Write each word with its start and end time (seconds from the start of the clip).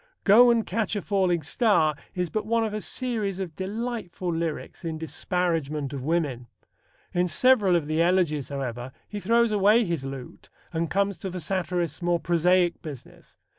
Go 0.23 0.49
and 0.49 0.65
Catch 0.65 0.95
a 0.95 1.01
Falling 1.03 1.43
Star 1.43 1.95
is 2.15 2.31
but 2.31 2.47
one 2.47 2.63
of 2.65 2.73
a 2.73 2.81
series 2.81 3.39
of 3.39 3.55
delightful 3.55 4.33
lyrics 4.33 4.83
in 4.83 4.97
disparagement 4.97 5.93
of 5.93 6.01
women. 6.01 6.47
In 7.13 7.27
several 7.27 7.75
of 7.75 7.85
the 7.85 8.01
Elegies, 8.01 8.49
however, 8.49 8.93
he 9.07 9.19
throws 9.19 9.51
away 9.51 9.85
his 9.85 10.03
lute 10.03 10.49
and 10.73 10.89
comes 10.89 11.17
to 11.19 11.29
the 11.29 11.39
satirist's 11.39 12.01
more 12.01 12.19
prosaic 12.19 12.81
business. 12.81 13.37